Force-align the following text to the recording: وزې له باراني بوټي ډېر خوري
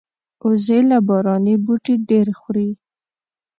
وزې 0.45 0.79
له 0.89 0.97
باراني 1.07 1.55
بوټي 1.65 1.93
ډېر 2.09 2.27
خوري 2.39 2.69